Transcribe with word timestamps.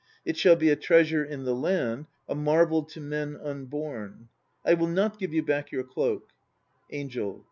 It 0.25 0.35
shall 0.35 0.55
be 0.55 0.71
a 0.71 0.75
treasure 0.75 1.23
in 1.23 1.43
the 1.43 1.53
land, 1.53 2.07
a 2.27 2.33
marvel 2.33 2.81
to 2.85 2.99
men 2.99 3.37
unborn. 3.37 4.29
1 4.63 4.73
I 4.73 4.73
will 4.73 4.87
not 4.87 5.19
give 5.19 5.45
back 5.45 5.71
your 5.71 5.83
cloak. 5.83 6.29
ANGEL. 6.91 7.39